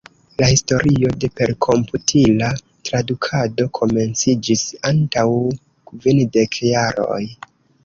La 0.41 0.45
historio 0.51 1.11
de 1.23 1.27
perkomputila 1.39 2.47
tradukado 2.89 3.69
komenciĝis 3.81 4.65
antaŭ 4.93 5.29
kvindek 5.93 6.61
jaroj. 6.73 7.23